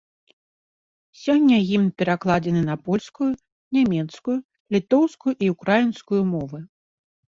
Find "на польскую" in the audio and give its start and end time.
2.71-3.31